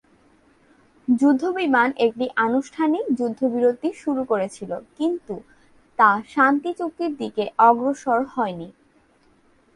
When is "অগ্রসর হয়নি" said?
7.67-8.69